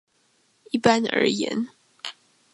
[0.71, 1.67] 一般而言